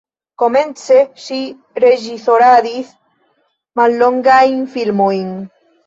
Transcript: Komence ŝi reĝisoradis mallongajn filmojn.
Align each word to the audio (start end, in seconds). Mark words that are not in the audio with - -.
Komence 0.43 0.97
ŝi 1.25 1.37
reĝisoradis 1.85 2.91
mallongajn 3.83 4.69
filmojn. 4.77 5.35